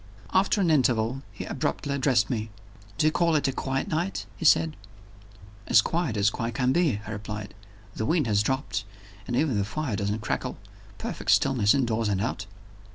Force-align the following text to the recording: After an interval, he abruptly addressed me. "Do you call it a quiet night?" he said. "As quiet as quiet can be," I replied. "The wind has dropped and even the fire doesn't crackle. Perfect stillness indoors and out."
After 0.33 0.59
an 0.61 0.71
interval, 0.71 1.21
he 1.31 1.45
abruptly 1.45 1.93
addressed 1.93 2.27
me. 2.27 2.49
"Do 2.97 3.05
you 3.05 3.11
call 3.11 3.35
it 3.35 3.47
a 3.47 3.51
quiet 3.51 3.87
night?" 3.87 4.25
he 4.35 4.45
said. 4.45 4.75
"As 5.67 5.79
quiet 5.83 6.17
as 6.17 6.31
quiet 6.31 6.55
can 6.55 6.71
be," 6.71 6.99
I 7.05 7.11
replied. 7.11 7.53
"The 7.93 8.07
wind 8.07 8.25
has 8.25 8.41
dropped 8.41 8.83
and 9.27 9.35
even 9.35 9.59
the 9.59 9.63
fire 9.63 9.95
doesn't 9.95 10.21
crackle. 10.23 10.57
Perfect 10.97 11.29
stillness 11.29 11.75
indoors 11.75 12.09
and 12.09 12.19
out." 12.19 12.47